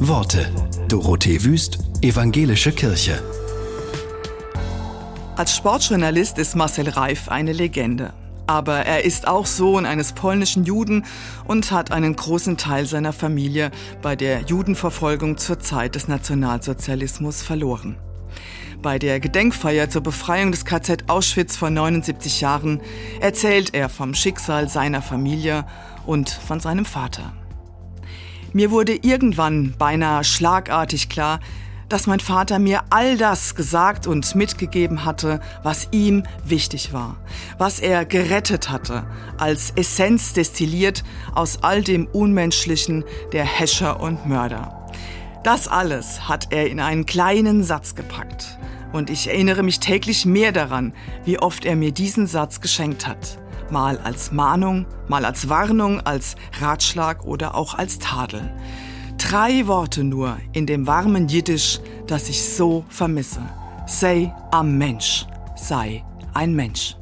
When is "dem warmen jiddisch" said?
60.66-61.80